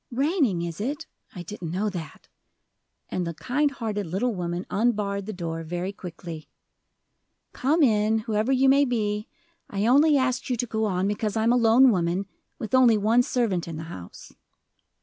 "Raining, 0.09 0.63
is 0.63 0.81
it? 0.81 1.05
I 1.35 1.43
didn't 1.43 1.69
know 1.69 1.87
that," 1.91 2.27
and 3.09 3.27
the 3.27 3.35
kind 3.35 3.69
hearted 3.69 4.07
little 4.07 4.33
woman 4.33 4.65
unbarred 4.71 5.27
the 5.27 5.31
door 5.31 5.61
very 5.61 5.93
quickly. 5.93 6.49
"Come 7.53 7.83
in, 7.83 8.17
whoever 8.25 8.51
you 8.51 8.67
may 8.67 8.83
be; 8.83 9.27
I 9.69 9.85
only 9.85 10.17
asked 10.17 10.49
you 10.49 10.55
to 10.57 10.65
go 10.65 10.85
on 10.85 11.07
because 11.07 11.37
I 11.37 11.43
am 11.43 11.53
a 11.53 11.55
lone 11.55 11.91
woman, 11.91 12.25
with 12.57 12.73
only 12.73 12.97
one 12.97 13.21
servant 13.21 13.67
in 13.67 13.77
the 13.77 13.83
house." 13.93 14.33